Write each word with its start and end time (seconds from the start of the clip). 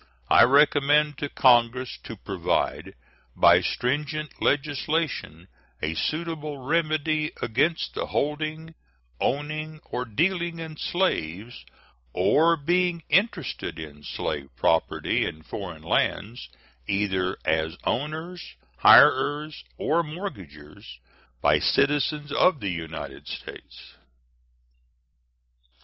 I 0.31 0.41
recommend 0.45 1.19
to 1.19 1.29
Congress 1.29 1.99
to 2.05 2.15
provide 2.17 2.95
by 3.35 3.61
stringent 3.61 4.41
legislation 4.41 5.47
a 5.79 5.93
suitable 5.93 6.57
remedy 6.57 7.31
against 7.39 7.93
the 7.93 8.07
holding, 8.07 8.73
owning, 9.19 9.79
or 9.85 10.05
dealing 10.05 10.57
in 10.57 10.75
slaves, 10.75 11.63
or 12.13 12.57
being 12.57 13.03
interested 13.09 13.77
in 13.77 14.01
slave 14.03 14.49
property, 14.55 15.23
in 15.23 15.43
foreign 15.43 15.83
lands, 15.83 16.49
either 16.87 17.37
as 17.45 17.77
owners, 17.83 18.55
hirers, 18.77 19.63
or 19.77 20.01
mortgagors, 20.01 20.97
by 21.41 21.59
citizens 21.59 22.31
of 22.31 22.59
the 22.59 22.71
United 22.71 23.27
States. 23.27 23.93